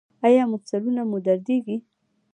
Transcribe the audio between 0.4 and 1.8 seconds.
مفصلونه مو دردیږي؟